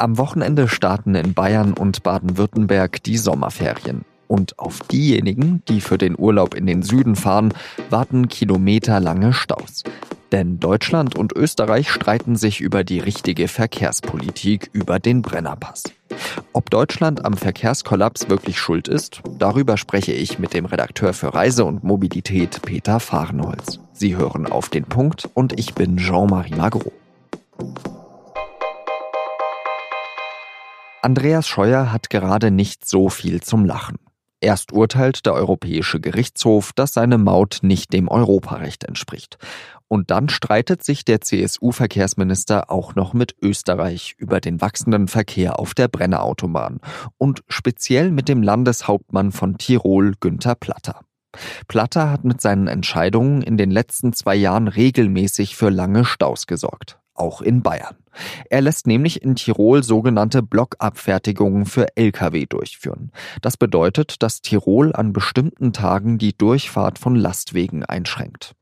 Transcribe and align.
Am 0.00 0.16
Wochenende 0.16 0.66
starten 0.66 1.14
in 1.14 1.34
Bayern 1.34 1.74
und 1.74 2.02
Baden-Württemberg 2.02 3.02
die 3.02 3.18
Sommerferien. 3.18 4.06
Und 4.28 4.58
auf 4.58 4.78
diejenigen, 4.90 5.62
die 5.68 5.82
für 5.82 5.98
den 5.98 6.18
Urlaub 6.18 6.54
in 6.54 6.64
den 6.64 6.82
Süden 6.82 7.16
fahren, 7.16 7.52
warten 7.90 8.28
kilometerlange 8.28 9.34
Staus. 9.34 9.84
Denn 10.32 10.58
Deutschland 10.58 11.16
und 11.16 11.34
Österreich 11.36 11.90
streiten 11.90 12.36
sich 12.36 12.62
über 12.62 12.82
die 12.82 12.98
richtige 12.98 13.46
Verkehrspolitik 13.46 14.70
über 14.72 15.00
den 15.00 15.20
Brennerpass. 15.20 15.82
Ob 16.54 16.70
Deutschland 16.70 17.26
am 17.26 17.34
Verkehrskollaps 17.34 18.30
wirklich 18.30 18.58
schuld 18.58 18.88
ist, 18.88 19.20
darüber 19.38 19.76
spreche 19.76 20.12
ich 20.12 20.38
mit 20.38 20.54
dem 20.54 20.64
Redakteur 20.64 21.12
für 21.12 21.34
Reise 21.34 21.66
und 21.66 21.84
Mobilität 21.84 22.62
Peter 22.62 23.00
Fahrenholz. 23.00 23.80
Sie 23.92 24.16
hören 24.16 24.46
auf 24.46 24.70
den 24.70 24.84
Punkt 24.84 25.28
und 25.34 25.58
ich 25.60 25.74
bin 25.74 25.98
Jean-Marie 25.98 26.54
Magro. 26.54 26.90
Andreas 31.02 31.48
Scheuer 31.48 31.92
hat 31.92 32.10
gerade 32.10 32.50
nicht 32.50 32.86
so 32.86 33.08
viel 33.08 33.40
zum 33.40 33.64
Lachen. 33.64 33.96
Erst 34.42 34.72
urteilt 34.72 35.24
der 35.24 35.32
Europäische 35.32 35.98
Gerichtshof, 35.98 36.72
dass 36.74 36.92
seine 36.92 37.16
Maut 37.16 37.60
nicht 37.62 37.92
dem 37.94 38.06
Europarecht 38.08 38.84
entspricht. 38.84 39.38
Und 39.88 40.10
dann 40.10 40.28
streitet 40.28 40.84
sich 40.84 41.04
der 41.06 41.22
CSU-Verkehrsminister 41.22 42.70
auch 42.70 42.94
noch 42.94 43.14
mit 43.14 43.34
Österreich 43.42 44.14
über 44.18 44.40
den 44.40 44.60
wachsenden 44.60 45.08
Verkehr 45.08 45.58
auf 45.58 45.74
der 45.74 45.88
Brennerautobahn 45.88 46.80
und 47.16 47.42
speziell 47.48 48.10
mit 48.10 48.28
dem 48.28 48.42
Landeshauptmann 48.42 49.32
von 49.32 49.56
Tirol, 49.56 50.14
Günther 50.20 50.54
Platter. 50.54 51.00
Platter 51.66 52.10
hat 52.10 52.24
mit 52.24 52.42
seinen 52.42 52.66
Entscheidungen 52.66 53.40
in 53.40 53.56
den 53.56 53.70
letzten 53.70 54.12
zwei 54.12 54.36
Jahren 54.36 54.68
regelmäßig 54.68 55.56
für 55.56 55.70
lange 55.70 56.04
Staus 56.04 56.46
gesorgt 56.46 57.00
auch 57.20 57.40
in 57.40 57.62
Bayern. 57.62 57.96
Er 58.48 58.60
lässt 58.60 58.86
nämlich 58.86 59.22
in 59.22 59.36
Tirol 59.36 59.84
sogenannte 59.84 60.42
Blockabfertigungen 60.42 61.66
für 61.66 61.96
Lkw 61.96 62.46
durchführen. 62.46 63.12
Das 63.42 63.56
bedeutet, 63.56 64.22
dass 64.22 64.40
Tirol 64.40 64.94
an 64.94 65.12
bestimmten 65.12 65.72
Tagen 65.72 66.18
die 66.18 66.36
Durchfahrt 66.36 66.98
von 66.98 67.14
Lastwegen 67.14 67.84
einschränkt. 67.84 68.54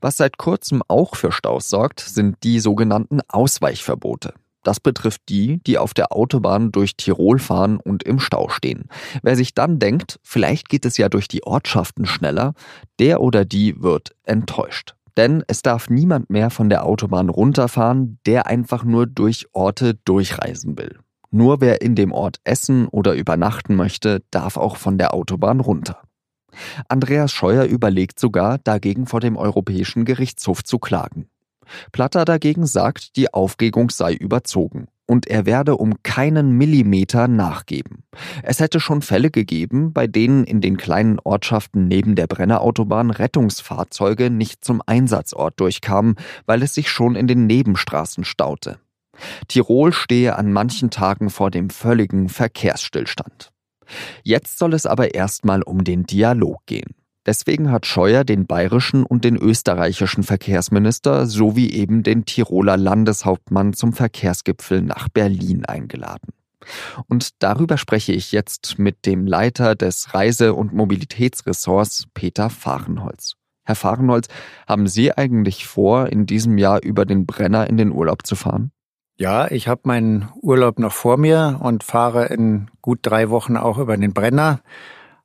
Was 0.00 0.16
seit 0.16 0.38
kurzem 0.38 0.82
auch 0.88 1.16
für 1.16 1.32
Staus 1.32 1.68
sorgt, 1.68 2.00
sind 2.00 2.36
die 2.42 2.58
sogenannten 2.58 3.20
Ausweichverbote. 3.28 4.34
Das 4.64 4.78
betrifft 4.78 5.22
die, 5.28 5.58
die 5.64 5.78
auf 5.78 5.92
der 5.92 6.12
Autobahn 6.12 6.70
durch 6.70 6.96
Tirol 6.96 7.38
fahren 7.38 7.78
und 7.78 8.04
im 8.04 8.20
Stau 8.20 8.48
stehen. 8.48 8.88
Wer 9.22 9.36
sich 9.36 9.54
dann 9.54 9.78
denkt, 9.78 10.20
vielleicht 10.22 10.68
geht 10.68 10.84
es 10.84 10.96
ja 10.98 11.08
durch 11.08 11.26
die 11.26 11.44
Ortschaften 11.44 12.06
schneller, 12.06 12.54
der 13.00 13.20
oder 13.20 13.44
die 13.44 13.82
wird 13.82 14.12
enttäuscht. 14.24 14.94
Denn 15.16 15.44
es 15.46 15.62
darf 15.62 15.90
niemand 15.90 16.30
mehr 16.30 16.50
von 16.50 16.68
der 16.68 16.84
Autobahn 16.84 17.28
runterfahren, 17.28 18.18
der 18.26 18.46
einfach 18.46 18.84
nur 18.84 19.06
durch 19.06 19.46
Orte 19.52 19.94
durchreisen 20.04 20.78
will. 20.78 20.98
Nur 21.30 21.60
wer 21.60 21.80
in 21.82 21.94
dem 21.94 22.12
Ort 22.12 22.38
essen 22.44 22.88
oder 22.88 23.14
übernachten 23.14 23.74
möchte, 23.74 24.22
darf 24.30 24.56
auch 24.56 24.76
von 24.76 24.98
der 24.98 25.14
Autobahn 25.14 25.60
runter. 25.60 26.02
Andreas 26.88 27.32
Scheuer 27.32 27.64
überlegt 27.64 28.20
sogar, 28.20 28.58
dagegen 28.58 29.06
vor 29.06 29.20
dem 29.20 29.36
Europäischen 29.36 30.04
Gerichtshof 30.04 30.62
zu 30.62 30.78
klagen. 30.78 31.28
Platter 31.92 32.24
dagegen 32.24 32.66
sagt, 32.66 33.16
die 33.16 33.32
Aufregung 33.32 33.88
sei 33.90 34.12
überzogen 34.12 34.88
und 35.12 35.26
er 35.26 35.44
werde 35.44 35.76
um 35.76 36.02
keinen 36.02 36.52
Millimeter 36.52 37.28
nachgeben. 37.28 38.04
Es 38.42 38.60
hätte 38.60 38.80
schon 38.80 39.02
Fälle 39.02 39.30
gegeben, 39.30 39.92
bei 39.92 40.06
denen 40.06 40.44
in 40.44 40.62
den 40.62 40.78
kleinen 40.78 41.18
Ortschaften 41.18 41.86
neben 41.86 42.14
der 42.14 42.26
Brennerautobahn 42.26 43.10
Rettungsfahrzeuge 43.10 44.30
nicht 44.30 44.64
zum 44.64 44.80
Einsatzort 44.86 45.60
durchkamen, 45.60 46.14
weil 46.46 46.62
es 46.62 46.72
sich 46.72 46.88
schon 46.88 47.14
in 47.14 47.26
den 47.26 47.46
Nebenstraßen 47.46 48.24
staute. 48.24 48.78
Tirol 49.48 49.92
stehe 49.92 50.36
an 50.36 50.50
manchen 50.50 50.88
Tagen 50.88 51.28
vor 51.28 51.50
dem 51.50 51.68
völligen 51.68 52.30
Verkehrsstillstand. 52.30 53.52
Jetzt 54.22 54.56
soll 54.56 54.72
es 54.72 54.86
aber 54.86 55.14
erstmal 55.14 55.60
um 55.60 55.84
den 55.84 56.04
Dialog 56.04 56.64
gehen. 56.64 56.94
Deswegen 57.24 57.70
hat 57.70 57.86
Scheuer 57.86 58.24
den 58.24 58.46
bayerischen 58.46 59.04
und 59.04 59.24
den 59.24 59.36
österreichischen 59.36 60.24
Verkehrsminister 60.24 61.26
sowie 61.26 61.70
eben 61.70 62.02
den 62.02 62.24
Tiroler 62.24 62.76
Landeshauptmann 62.76 63.74
zum 63.74 63.92
Verkehrsgipfel 63.92 64.82
nach 64.82 65.08
Berlin 65.08 65.64
eingeladen. 65.64 66.32
Und 67.08 67.42
darüber 67.42 67.78
spreche 67.78 68.12
ich 68.12 68.32
jetzt 68.32 68.78
mit 68.78 69.06
dem 69.06 69.26
Leiter 69.26 69.74
des 69.74 70.14
Reise- 70.14 70.54
und 70.54 70.72
Mobilitätsressorts 70.72 72.06
Peter 72.14 72.50
Fahrenholz. 72.50 73.34
Herr 73.64 73.76
Fahrenholz, 73.76 74.26
haben 74.66 74.88
Sie 74.88 75.12
eigentlich 75.12 75.66
vor, 75.66 76.08
in 76.08 76.26
diesem 76.26 76.58
Jahr 76.58 76.82
über 76.82 77.04
den 77.04 77.26
Brenner 77.26 77.68
in 77.68 77.76
den 77.76 77.92
Urlaub 77.92 78.26
zu 78.26 78.34
fahren? 78.34 78.72
Ja, 79.16 79.48
ich 79.50 79.68
habe 79.68 79.82
meinen 79.84 80.28
Urlaub 80.40 80.80
noch 80.80 80.92
vor 80.92 81.16
mir 81.16 81.60
und 81.62 81.84
fahre 81.84 82.26
in 82.26 82.70
gut 82.80 83.00
drei 83.02 83.30
Wochen 83.30 83.56
auch 83.56 83.78
über 83.78 83.96
den 83.96 84.12
Brenner 84.12 84.60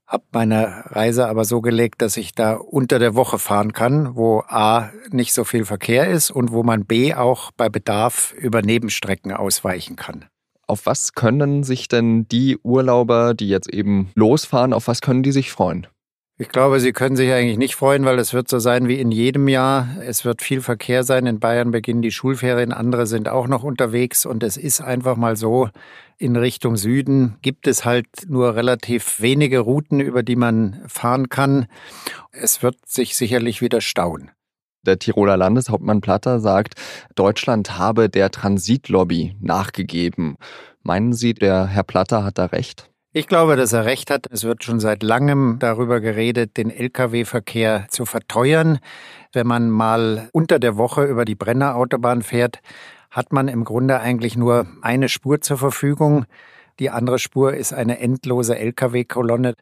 habe 0.07 0.23
meine 0.31 0.85
Reise 0.87 1.27
aber 1.27 1.43
so 1.43 1.61
gelegt, 1.61 2.01
dass 2.01 2.17
ich 2.17 2.33
da 2.33 2.53
unter 2.53 2.97
der 2.97 3.15
Woche 3.15 3.39
fahren 3.39 3.73
kann, 3.73 4.15
wo 4.15 4.41
A 4.47 4.89
nicht 5.11 5.33
so 5.33 5.43
viel 5.43 5.65
Verkehr 5.65 6.07
ist 6.07 6.31
und 6.31 6.51
wo 6.51 6.63
man 6.63 6.85
B 6.85 7.13
auch 7.13 7.51
bei 7.51 7.67
Bedarf 7.69 8.33
über 8.33 8.61
Nebenstrecken 8.61 9.33
ausweichen 9.33 9.97
kann. 9.97 10.25
Auf 10.65 10.85
was 10.85 11.13
können 11.13 11.63
sich 11.63 11.87
denn 11.87 12.27
die 12.27 12.57
Urlauber, 12.57 13.33
die 13.33 13.49
jetzt 13.49 13.69
eben 13.69 14.11
losfahren, 14.15 14.73
auf 14.73 14.87
was 14.87 15.01
können 15.01 15.23
die 15.23 15.31
sich 15.31 15.51
freuen? 15.51 15.87
Ich 16.39 16.49
glaube, 16.49 16.79
Sie 16.79 16.93
können 16.93 17.15
sich 17.15 17.31
eigentlich 17.31 17.57
nicht 17.57 17.75
freuen, 17.75 18.05
weil 18.05 18.19
es 18.19 18.31
wird 18.31 18.47
so 18.47 18.59
sein 18.59 18.87
wie 18.87 18.99
in 18.99 19.09
jedem 19.09 19.47
Jahr. 19.47 19.87
Es 20.05 20.23
wird 20.23 20.43
viel 20.43 20.61
Verkehr 20.61 21.03
sein. 21.03 21.25
In 21.25 21.39
Bayern 21.39 21.71
beginnen 21.71 22.03
die 22.03 22.11
Schulferien, 22.11 22.71
andere 22.71 23.07
sind 23.07 23.27
auch 23.27 23.47
noch 23.47 23.63
unterwegs 23.63 24.23
und 24.23 24.43
es 24.43 24.55
ist 24.55 24.79
einfach 24.79 25.15
mal 25.15 25.35
so, 25.35 25.69
in 26.19 26.35
Richtung 26.35 26.77
Süden 26.77 27.37
gibt 27.41 27.65
es 27.65 27.85
halt 27.85 28.07
nur 28.27 28.55
relativ 28.55 29.19
wenige 29.19 29.59
Routen, 29.59 29.99
über 29.99 30.21
die 30.21 30.35
man 30.35 30.79
fahren 30.87 31.29
kann. 31.29 31.65
Es 32.31 32.61
wird 32.61 32.77
sich 32.85 33.17
sicherlich 33.17 33.63
wieder 33.63 33.81
stauen. 33.81 34.29
Der 34.85 34.99
Tiroler 34.99 35.37
Landeshauptmann 35.37 36.01
Platter 36.01 36.39
sagt, 36.39 36.75
Deutschland 37.15 37.79
habe 37.79 38.09
der 38.09 38.29
Transitlobby 38.29 39.35
nachgegeben. 39.41 40.37
Meinen 40.83 41.13
Sie, 41.13 41.33
der 41.33 41.65
Herr 41.65 41.83
Platter 41.83 42.23
hat 42.23 42.37
da 42.37 42.45
recht? 42.45 42.91
Ich 43.17 43.25
glaube, 43.25 43.55
dass 43.55 43.73
er 43.73 43.85
recht 43.85 44.11
hat. 44.11 44.27
Es 44.29 44.43
wird 44.43 44.63
schon 44.63 44.79
seit 44.79 45.01
langem 45.01 45.57
darüber 45.57 46.01
geredet, 46.01 46.55
den 46.55 46.69
Lkw-Verkehr 46.69 47.87
zu 47.89 48.05
verteuern. 48.05 48.77
Wenn 49.33 49.47
man 49.47 49.71
mal 49.71 50.29
unter 50.33 50.59
der 50.59 50.77
Woche 50.77 51.03
über 51.05 51.25
die 51.25 51.33
Brennerautobahn 51.33 52.21
fährt, 52.21 52.59
hat 53.09 53.33
man 53.33 53.47
im 53.47 53.63
Grunde 53.63 54.01
eigentlich 54.01 54.37
nur 54.37 54.67
eine 54.83 55.09
Spur 55.09 55.41
zur 55.41 55.57
Verfügung. 55.57 56.25
Die 56.77 56.91
andere 56.91 57.17
Spur 57.17 57.55
ist 57.55 57.73
eine 57.73 57.99
endlose 57.99 58.55
Lkw-Kolonne. 58.55 59.55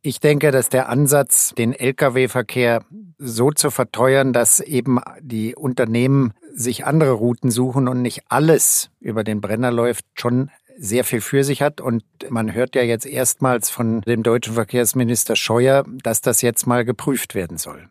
Ich 0.00 0.20
denke, 0.20 0.52
dass 0.52 0.68
der 0.68 0.88
Ansatz, 0.88 1.52
den 1.58 1.72
Lkw-Verkehr 1.72 2.84
so 3.18 3.50
zu 3.50 3.72
verteuern, 3.72 4.32
dass 4.32 4.60
eben 4.60 5.00
die 5.20 5.56
Unternehmen 5.56 6.32
sich 6.54 6.86
andere 6.86 7.10
Routen 7.10 7.50
suchen 7.50 7.88
und 7.88 8.02
nicht 8.02 8.22
alles 8.28 8.90
über 9.00 9.24
den 9.24 9.40
Brenner 9.40 9.72
läuft, 9.72 10.04
schon 10.14 10.52
sehr 10.76 11.04
viel 11.04 11.20
für 11.20 11.44
sich 11.44 11.62
hat. 11.62 11.80
Und 11.80 12.04
man 12.28 12.52
hört 12.52 12.74
ja 12.74 12.82
jetzt 12.82 13.06
erstmals 13.06 13.70
von 13.70 14.00
dem 14.02 14.22
deutschen 14.22 14.54
Verkehrsminister 14.54 15.36
Scheuer, 15.36 15.84
dass 16.02 16.20
das 16.20 16.42
jetzt 16.42 16.66
mal 16.66 16.84
geprüft 16.84 17.34
werden 17.34 17.58
soll. 17.58 17.88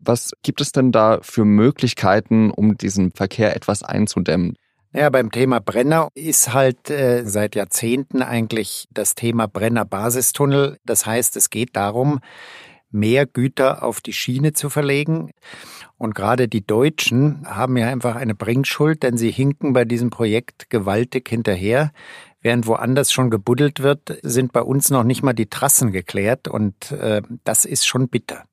Was 0.00 0.32
gibt 0.42 0.60
es 0.60 0.72
denn 0.72 0.92
da 0.92 1.20
für 1.22 1.44
Möglichkeiten, 1.44 2.50
um 2.50 2.76
diesen 2.76 3.10
Verkehr 3.12 3.56
etwas 3.56 3.82
einzudämmen? 3.82 4.56
Ja, 4.92 5.10
beim 5.10 5.32
Thema 5.32 5.58
Brenner 5.60 6.08
ist 6.14 6.52
halt 6.52 6.88
äh, 6.88 7.24
seit 7.24 7.56
Jahrzehnten 7.56 8.22
eigentlich 8.22 8.86
das 8.92 9.16
Thema 9.16 9.48
Brenner-Basistunnel. 9.48 10.78
Das 10.84 11.04
heißt, 11.04 11.36
es 11.36 11.50
geht 11.50 11.74
darum, 11.74 12.20
mehr 12.90 13.26
Güter 13.26 13.82
auf 13.82 14.00
die 14.00 14.12
Schiene 14.12 14.52
zu 14.52 14.70
verlegen. 14.70 15.32
Und 16.04 16.14
gerade 16.14 16.48
die 16.48 16.66
Deutschen 16.66 17.46
haben 17.46 17.78
ja 17.78 17.88
einfach 17.88 18.14
eine 18.14 18.34
Bringschuld, 18.34 19.02
denn 19.02 19.16
sie 19.16 19.30
hinken 19.30 19.72
bei 19.72 19.86
diesem 19.86 20.10
Projekt 20.10 20.68
gewaltig 20.68 21.30
hinterher. 21.30 21.92
Während 22.42 22.66
woanders 22.66 23.10
schon 23.10 23.30
gebuddelt 23.30 23.80
wird, 23.80 24.18
sind 24.22 24.52
bei 24.52 24.60
uns 24.60 24.90
noch 24.90 25.02
nicht 25.02 25.22
mal 25.22 25.32
die 25.32 25.46
Trassen 25.46 25.92
geklärt 25.92 26.46
und 26.46 26.92
äh, 26.92 27.22
das 27.44 27.64
ist 27.64 27.86
schon 27.86 28.08
bitter. 28.08 28.44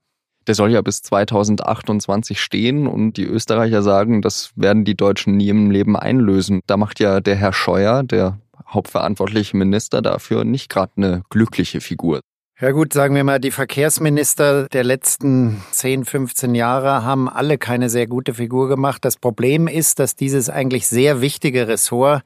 Der 0.47 0.55
soll 0.55 0.71
ja 0.71 0.81
bis 0.81 1.01
2028 1.01 2.39
stehen 2.39 2.87
und 2.87 3.17
die 3.17 3.25
Österreicher 3.25 3.81
sagen, 3.81 4.21
das 4.21 4.51
werden 4.55 4.85
die 4.85 4.95
Deutschen 4.95 5.35
nie 5.35 5.49
im 5.49 5.71
Leben 5.71 5.97
einlösen. 5.97 6.61
Da 6.67 6.77
macht 6.77 7.01
ja 7.01 7.19
der 7.19 7.35
Herr 7.35 7.51
Scheuer, 7.51 8.03
der 8.03 8.39
hauptverantwortliche 8.65 9.57
Minister 9.57 10.01
dafür, 10.01 10.45
nicht 10.45 10.69
gerade 10.69 10.93
eine 10.95 11.23
glückliche 11.29 11.81
Figur. 11.81 12.21
Ja 12.61 12.69
gut, 12.69 12.93
sagen 12.93 13.15
wir 13.15 13.23
mal, 13.23 13.39
die 13.39 13.49
Verkehrsminister 13.49 14.67
der 14.67 14.83
letzten 14.83 15.63
10, 15.71 16.05
15 16.05 16.53
Jahre 16.53 17.03
haben 17.03 17.27
alle 17.27 17.57
keine 17.57 17.89
sehr 17.89 18.05
gute 18.05 18.35
Figur 18.35 18.67
gemacht. 18.67 19.03
Das 19.03 19.17
Problem 19.17 19.67
ist, 19.67 19.97
dass 19.97 20.15
dieses 20.15 20.47
eigentlich 20.47 20.87
sehr 20.87 21.21
wichtige 21.21 21.67
Ressort 21.67 22.21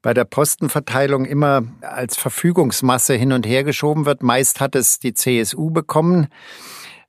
bei 0.00 0.14
der 0.14 0.24
Postenverteilung 0.24 1.26
immer 1.26 1.64
als 1.82 2.16
Verfügungsmasse 2.16 3.12
hin 3.12 3.30
und 3.30 3.46
her 3.46 3.62
geschoben 3.62 4.06
wird. 4.06 4.22
Meist 4.22 4.58
hat 4.60 4.74
es 4.74 5.00
die 5.00 5.12
CSU 5.12 5.68
bekommen. 5.68 6.28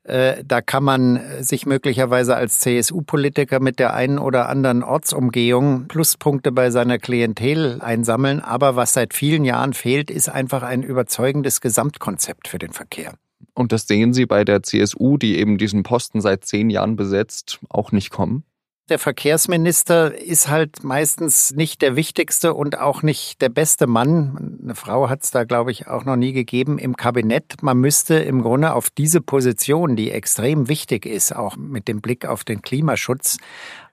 Äh, 0.04 0.44
da 0.46 0.62
kann 0.62 0.84
man 0.84 1.20
sich 1.42 1.66
möglicherweise 1.66 2.36
als 2.36 2.60
CSU-Politiker 2.60 3.60
mit 3.60 3.80
der 3.80 3.94
einen 3.94 4.18
oder 4.18 4.50
anderen 4.50 4.84
Ortsumgehung 4.84 5.88
Pluspunkte 5.88 6.52
bei 6.52 6.72
seiner 6.72 6.98
Klientel 6.98 7.82
einsammeln. 7.82 8.40
Aber 8.40 8.76
was 8.76 8.94
seit 8.94 9.14
vielen 9.14 9.46
Jahren 9.46 9.74
fehlt, 9.74 10.10
ist 10.10 10.30
einfach 10.30 10.64
ein 10.64 10.84
überzeugendes 10.84 11.62
Gesamtkonzept 11.62 12.48
für 12.48 12.60
den 12.60 12.72
Verkehr. 12.72 13.14
Und 13.54 13.72
das 13.72 13.88
sehen 13.88 14.14
Sie 14.14 14.26
bei 14.26 14.46
der 14.46 14.64
CSU, 14.64 15.18
die 15.18 15.38
eben 15.38 15.58
diesen 15.58 15.84
Posten 15.84 16.22
seit 16.22 16.46
zehn 16.46 16.70
Jahren 16.70 16.96
besetzt, 16.96 17.60
auch 17.70 17.92
nicht 17.92 18.10
kommen? 18.10 18.44
Der 18.90 18.98
Verkehrsminister 18.98 20.18
ist 20.18 20.50
halt 20.50 20.84
meistens 20.84 21.54
nicht 21.54 21.84
der 21.84 21.96
wichtigste 21.96 22.56
und 22.56 22.80
auch 22.80 23.04
nicht 23.04 23.40
der 23.40 23.50
beste 23.50 23.86
Mann. 23.86 24.58
Eine 24.64 24.74
Frau 24.74 25.10
hat 25.10 25.24
es 25.24 25.30
da, 25.30 25.44
glaube 25.44 25.72
ich, 25.72 25.88
auch 25.88 26.06
noch 26.06 26.16
nie 26.16 26.34
gegeben 26.34 26.80
im 26.80 26.96
Kabinett. 26.96 27.62
Man 27.62 27.78
müsste 27.78 28.16
im 28.16 28.42
Grunde 28.42 28.74
auf 28.74 28.90
diese 28.90 29.22
Position, 29.22 29.96
die 29.96 30.10
extrem 30.10 30.70
wichtig 30.70 31.06
ist, 31.06 31.36
auch 31.36 31.56
mit 31.56 31.88
dem 31.88 32.02
Blick 32.02 32.26
auf 32.26 32.44
den 32.44 32.64
Klimaschutz, 32.64 33.38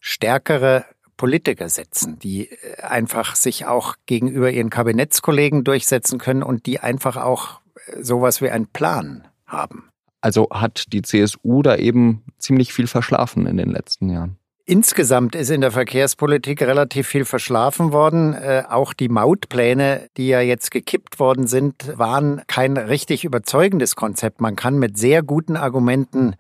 stärkere 0.01 0.87
Politiker 1.19 1.69
setzen, 1.69 2.19
die 2.19 2.51
äh, 2.51 2.83
einfach 2.83 3.37
sich 3.37 3.67
auch 3.67 3.97
gegenüber 4.07 4.51
ihren 4.51 4.71
Kabinettskollegen 4.71 5.63
durchsetzen 5.63 6.19
können 6.19 6.43
und 6.43 6.65
die 6.65 6.81
einfach 6.81 7.17
auch 7.17 7.61
äh, 7.87 8.03
sowas 8.03 8.41
wie 8.41 8.51
einen 8.51 8.67
Plan 8.67 9.29
haben. 9.47 9.91
Also 10.23 10.49
hat 10.51 10.93
die 10.93 11.03
CSU 11.03 11.63
da 11.63 11.77
eben 11.77 12.25
ziemlich 12.39 12.73
viel 12.73 12.87
verschlafen 12.87 13.47
in 13.47 13.59
den 13.59 13.71
letzten 13.71 14.09
Jahren. 14.09 14.39
Insgesamt 14.69 15.37
ist 15.37 15.51
in 15.51 15.61
der 15.61 15.71
Verkehrspolitik 15.71 16.61
relativ 16.61 17.07
viel 17.07 17.25
verschlafen 17.25 17.93
worden. 17.93 18.35
Äh, 18.35 18.65
auch 18.69 18.95
die 18.95 19.09
Mautpläne, 19.09 20.09
die 20.17 20.27
ja 20.27 20.41
jetzt 20.41 20.73
gekippt 20.73 21.21
worden 21.21 21.47
sind, 21.47 21.97
waren 21.97 22.43
kein 22.49 22.77
richtig 22.77 23.25
überzeugendes 23.25 23.95
Konzept. 23.95 24.41
Man 24.41 24.57
kann 24.57 24.77
mit 24.81 24.99
sehr 24.99 25.23
guten 25.23 25.57
Argumenten 25.57 26.35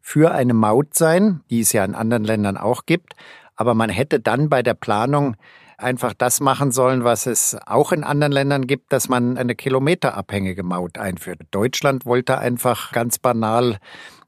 für 0.00 0.30
eine 0.30 0.54
Maut 0.54 0.94
sein, 0.94 1.40
die 1.50 1.58
es 1.58 1.72
ja 1.72 1.84
in 1.84 1.96
anderen 1.96 2.22
Ländern 2.22 2.56
auch 2.56 2.86
gibt. 2.86 3.14
Aber 3.56 3.74
man 3.74 3.90
hätte 3.90 4.20
dann 4.20 4.48
bei 4.48 4.62
der 4.62 4.74
Planung 4.74 5.36
einfach 5.76 6.14
das 6.14 6.38
machen 6.38 6.70
sollen, 6.70 7.02
was 7.02 7.26
es 7.26 7.56
auch 7.66 7.90
in 7.90 8.04
anderen 8.04 8.32
Ländern 8.32 8.68
gibt, 8.68 8.92
dass 8.92 9.08
man 9.08 9.36
eine 9.36 9.56
kilometerabhängige 9.56 10.62
Maut 10.62 10.98
einführt. 10.98 11.40
Deutschland 11.50 12.06
wollte 12.06 12.38
einfach 12.38 12.92
ganz 12.92 13.18
banal 13.18 13.78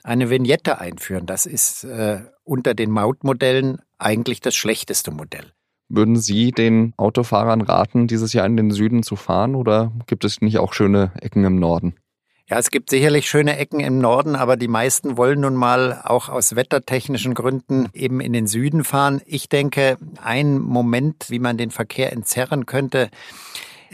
eine 0.02 0.28
Vignette 0.28 0.80
einführen. 0.80 1.26
Das 1.26 1.46
ist 1.46 1.84
äh, 1.84 2.22
unter 2.44 2.74
den 2.74 2.90
Mautmodellen 2.90 3.78
eigentlich 3.98 4.40
das 4.40 4.54
schlechteste 4.54 5.10
Modell. 5.10 5.52
Würden 5.88 6.16
Sie 6.16 6.50
den 6.50 6.94
Autofahrern 6.96 7.60
raten, 7.60 8.06
dieses 8.06 8.32
Jahr 8.32 8.46
in 8.46 8.56
den 8.56 8.70
Süden 8.70 9.02
zu 9.02 9.16
fahren 9.16 9.54
oder 9.54 9.92
gibt 10.06 10.24
es 10.24 10.40
nicht 10.40 10.58
auch 10.58 10.72
schöne 10.72 11.12
Ecken 11.20 11.44
im 11.44 11.56
Norden? 11.56 11.94
Ja, 12.46 12.58
es 12.58 12.70
gibt 12.70 12.90
sicherlich 12.90 13.28
schöne 13.28 13.56
Ecken 13.56 13.80
im 13.80 13.98
Norden, 14.00 14.36
aber 14.36 14.58
die 14.58 14.68
meisten 14.68 15.16
wollen 15.16 15.40
nun 15.40 15.54
mal 15.54 16.02
auch 16.04 16.28
aus 16.28 16.54
wettertechnischen 16.54 17.32
Gründen 17.32 17.88
eben 17.94 18.20
in 18.20 18.34
den 18.34 18.46
Süden 18.46 18.84
fahren. 18.84 19.22
Ich 19.24 19.48
denke, 19.48 19.96
ein 20.22 20.58
Moment, 20.58 21.30
wie 21.30 21.38
man 21.38 21.56
den 21.56 21.70
Verkehr 21.70 22.12
entzerren 22.12 22.66
könnte, 22.66 23.08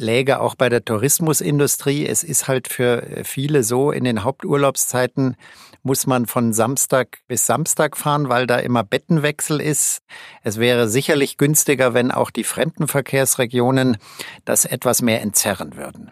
läge 0.00 0.41
auch 0.41 0.55
bei 0.55 0.69
der 0.69 0.85
Tourismusindustrie. 0.85 2.06
Es 2.06 2.23
ist 2.23 2.49
halt 2.49 2.69
für 2.69 3.25
viele 3.25 3.62
so, 3.62 3.91
in 3.91 4.05
den 4.05 4.25
Haupturlaubszeiten 4.25 5.37
muss 5.82 6.06
man 6.06 6.26
von 6.26 6.52
Samstag 6.52 7.19
bis 7.26 7.47
Samstag 7.47 7.97
fahren, 7.97 8.29
weil 8.29 8.47
da 8.47 8.58
immer 8.58 8.85
Bettenwechsel 8.85 9.61
ist. 9.61 10.02
Es 10.43 10.58
wäre 10.58 10.88
sicherlich 10.88 11.37
günstiger, 11.38 11.94
wenn 11.94 12.11
auch 12.11 12.31
die 12.31 12.44
Fremdenverkehrsregionen 12.44 13.97
das 14.44 14.64
etwas 14.64 15.02
mehr 15.02 15.23
entzerren 15.23 15.76
würden. 15.76 16.11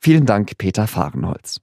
Vielen 0.00 0.24
Dank, 0.24 0.56
Peter 0.56 0.86
Fahrenholz. 0.86 1.60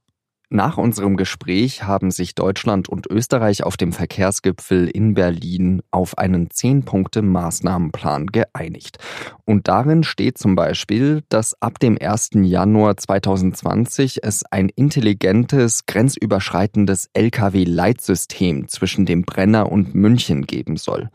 Nach 0.50 0.78
unserem 0.78 1.18
Gespräch 1.18 1.82
haben 1.82 2.10
sich 2.10 2.34
Deutschland 2.34 2.88
und 2.88 3.06
Österreich 3.06 3.64
auf 3.64 3.76
dem 3.76 3.92
Verkehrsgipfel 3.92 4.88
in 4.88 5.12
Berlin 5.12 5.82
auf 5.90 6.16
einen 6.16 6.48
Zehn-Punkte-Maßnahmenplan 6.50 8.28
geeinigt. 8.28 8.96
Und 9.44 9.68
darin 9.68 10.04
steht 10.04 10.38
zum 10.38 10.54
Beispiel, 10.54 11.22
dass 11.28 11.60
ab 11.60 11.78
dem 11.78 11.98
1. 12.00 12.30
Januar 12.32 12.96
2020 12.96 14.24
es 14.24 14.42
ein 14.50 14.70
intelligentes, 14.70 15.84
grenzüberschreitendes 15.84 17.10
Lkw-Leitsystem 17.12 18.68
zwischen 18.68 19.04
dem 19.04 19.24
Brenner 19.24 19.70
und 19.70 19.94
München 19.94 20.46
geben 20.46 20.78
soll. 20.78 21.10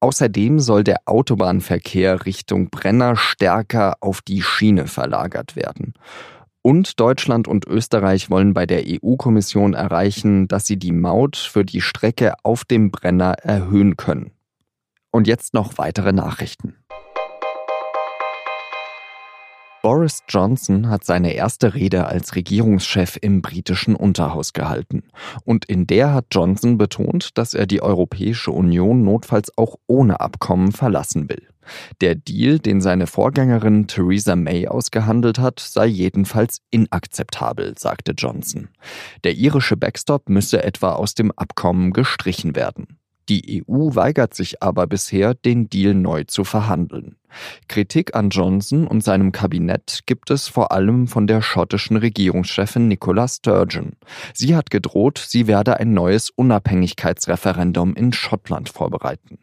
Außerdem 0.00 0.58
soll 0.58 0.84
der 0.84 1.02
Autobahnverkehr 1.04 2.24
Richtung 2.24 2.70
Brenner 2.70 3.16
stärker 3.16 3.96
auf 4.00 4.22
die 4.22 4.40
Schiene 4.40 4.86
verlagert 4.86 5.54
werden. 5.54 5.92
Und 6.66 6.98
Deutschland 6.98 7.46
und 7.46 7.66
Österreich 7.66 8.30
wollen 8.30 8.54
bei 8.54 8.64
der 8.64 8.84
EU-Kommission 8.86 9.74
erreichen, 9.74 10.48
dass 10.48 10.64
sie 10.64 10.78
die 10.78 10.92
Maut 10.92 11.36
für 11.36 11.62
die 11.62 11.82
Strecke 11.82 12.32
auf 12.42 12.64
dem 12.64 12.90
Brenner 12.90 13.32
erhöhen 13.42 13.98
können. 13.98 14.30
Und 15.10 15.26
jetzt 15.26 15.52
noch 15.52 15.76
weitere 15.76 16.14
Nachrichten. 16.14 16.74
Boris 19.84 20.22
Johnson 20.30 20.88
hat 20.88 21.04
seine 21.04 21.34
erste 21.34 21.74
Rede 21.74 22.06
als 22.06 22.36
Regierungschef 22.36 23.18
im 23.20 23.42
britischen 23.42 23.94
Unterhaus 23.94 24.54
gehalten. 24.54 25.02
Und 25.44 25.66
in 25.66 25.86
der 25.86 26.14
hat 26.14 26.28
Johnson 26.30 26.78
betont, 26.78 27.36
dass 27.36 27.52
er 27.52 27.66
die 27.66 27.82
Europäische 27.82 28.50
Union 28.50 29.04
notfalls 29.04 29.52
auch 29.58 29.76
ohne 29.86 30.20
Abkommen 30.20 30.72
verlassen 30.72 31.28
will. 31.28 31.46
Der 32.00 32.14
Deal, 32.14 32.60
den 32.60 32.80
seine 32.80 33.06
Vorgängerin 33.06 33.86
Theresa 33.86 34.36
May 34.36 34.68
ausgehandelt 34.68 35.38
hat, 35.38 35.60
sei 35.60 35.84
jedenfalls 35.84 36.62
inakzeptabel, 36.70 37.74
sagte 37.76 38.12
Johnson. 38.16 38.68
Der 39.22 39.34
irische 39.34 39.76
Backstop 39.76 40.30
müsse 40.30 40.64
etwa 40.64 40.92
aus 40.92 41.14
dem 41.14 41.30
Abkommen 41.30 41.92
gestrichen 41.92 42.56
werden. 42.56 42.98
Die 43.28 43.64
EU 43.66 43.94
weigert 43.94 44.34
sich 44.34 44.62
aber 44.62 44.86
bisher, 44.86 45.34
den 45.34 45.68
Deal 45.70 45.94
neu 45.94 46.24
zu 46.24 46.44
verhandeln. 46.44 47.16
Kritik 47.68 48.14
an 48.14 48.30
Johnson 48.30 48.86
und 48.86 49.02
seinem 49.02 49.32
Kabinett 49.32 50.00
gibt 50.06 50.30
es 50.30 50.48
vor 50.48 50.72
allem 50.72 51.08
von 51.08 51.26
der 51.26 51.42
schottischen 51.42 51.96
Regierungschefin 51.96 52.86
Nicola 52.86 53.26
Sturgeon. 53.26 53.92
Sie 54.34 54.54
hat 54.54 54.70
gedroht, 54.70 55.24
sie 55.26 55.46
werde 55.46 55.80
ein 55.80 55.94
neues 55.94 56.30
Unabhängigkeitsreferendum 56.30 57.94
in 57.94 58.12
Schottland 58.12 58.68
vorbereiten. 58.68 59.38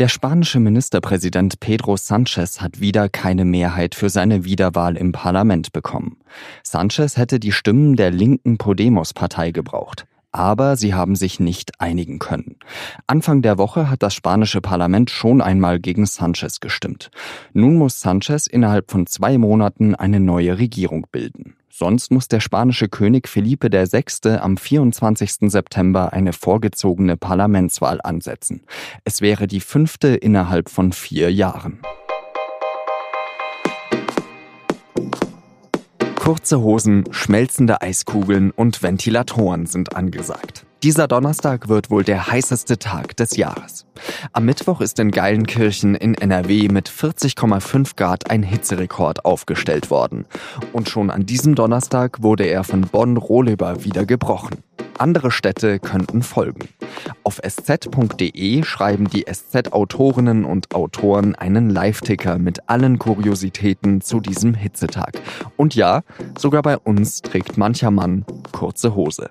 Der 0.00 0.08
spanische 0.08 0.60
Ministerpräsident 0.60 1.60
Pedro 1.60 1.94
Sanchez 1.98 2.62
hat 2.62 2.80
wieder 2.80 3.10
keine 3.10 3.44
Mehrheit 3.44 3.94
für 3.94 4.08
seine 4.08 4.46
Wiederwahl 4.46 4.96
im 4.96 5.12
Parlament 5.12 5.72
bekommen. 5.74 6.16
Sanchez 6.62 7.18
hätte 7.18 7.38
die 7.38 7.52
Stimmen 7.52 7.96
der 7.96 8.10
linken 8.10 8.56
Podemos-Partei 8.56 9.50
gebraucht. 9.50 10.06
Aber 10.32 10.76
sie 10.76 10.94
haben 10.94 11.16
sich 11.16 11.40
nicht 11.40 11.80
einigen 11.80 12.18
können. 12.18 12.56
Anfang 13.06 13.42
der 13.42 13.58
Woche 13.58 13.90
hat 13.90 14.02
das 14.02 14.14
spanische 14.14 14.60
Parlament 14.60 15.10
schon 15.10 15.40
einmal 15.40 15.80
gegen 15.80 16.06
Sanchez 16.06 16.60
gestimmt. 16.60 17.10
Nun 17.52 17.76
muss 17.76 18.00
Sanchez 18.00 18.46
innerhalb 18.46 18.90
von 18.90 19.06
zwei 19.06 19.38
Monaten 19.38 19.94
eine 19.94 20.20
neue 20.20 20.58
Regierung 20.58 21.06
bilden. 21.10 21.56
Sonst 21.72 22.10
muss 22.10 22.28
der 22.28 22.40
spanische 22.40 22.88
König 22.88 23.26
Felipe 23.26 23.70
VI. 23.72 24.28
am 24.38 24.56
24. 24.56 25.50
September 25.50 26.12
eine 26.12 26.32
vorgezogene 26.32 27.16
Parlamentswahl 27.16 28.00
ansetzen. 28.02 28.62
Es 29.04 29.22
wäre 29.22 29.46
die 29.46 29.60
fünfte 29.60 30.08
innerhalb 30.08 30.68
von 30.68 30.92
vier 30.92 31.32
Jahren. 31.32 31.80
Kurze 36.30 36.60
Hosen, 36.60 37.06
schmelzende 37.10 37.82
Eiskugeln 37.82 38.52
und 38.52 38.84
Ventilatoren 38.84 39.66
sind 39.66 39.96
angesagt. 39.96 40.64
Dieser 40.82 41.08
Donnerstag 41.08 41.68
wird 41.68 41.90
wohl 41.90 42.04
der 42.04 42.28
heißeste 42.28 42.78
Tag 42.78 43.14
des 43.18 43.36
Jahres. 43.36 43.84
Am 44.32 44.46
Mittwoch 44.46 44.80
ist 44.80 44.98
in 44.98 45.10
Geilenkirchen 45.10 45.94
in 45.94 46.14
NRW 46.14 46.68
mit 46.68 46.88
40,5 46.88 47.96
Grad 47.96 48.30
ein 48.30 48.42
Hitzerekord 48.42 49.26
aufgestellt 49.26 49.90
worden. 49.90 50.24
Und 50.72 50.88
schon 50.88 51.10
an 51.10 51.26
diesem 51.26 51.54
Donnerstag 51.54 52.22
wurde 52.22 52.44
er 52.44 52.64
von 52.64 52.80
Bonn-Rohleber 52.80 53.84
wieder 53.84 54.06
gebrochen. 54.06 54.64
Andere 54.96 55.30
Städte 55.30 55.80
könnten 55.80 56.22
folgen. 56.22 56.68
Auf 57.24 57.40
sz.de 57.42 58.62
schreiben 58.62 59.10
die 59.10 59.26
SZ-Autorinnen 59.30 60.46
und 60.46 60.74
Autoren 60.74 61.34
einen 61.34 61.68
Live-Ticker 61.68 62.38
mit 62.38 62.70
allen 62.70 62.98
Kuriositäten 62.98 64.00
zu 64.00 64.20
diesem 64.20 64.54
Hitzetag. 64.54 65.20
Und 65.58 65.74
ja, 65.74 66.04
sogar 66.38 66.62
bei 66.62 66.78
uns 66.78 67.20
trägt 67.20 67.58
mancher 67.58 67.90
Mann 67.90 68.24
kurze 68.52 68.94
Hose. 68.94 69.28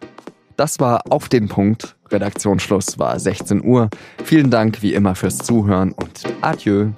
Das 0.60 0.78
war 0.82 1.04
auf 1.10 1.30
den 1.30 1.48
Punkt. 1.48 1.96
Redaktionsschluss 2.12 3.00
war 3.00 3.18
16 3.18 3.64
Uhr. 3.64 3.90
Vielen 4.26 4.50
Dank 4.50 4.82
wie 4.82 4.94
immer 4.94 5.16
fürs 5.16 5.38
Zuhören 5.38 5.94
und 5.94 6.26
adieu. 6.42 6.90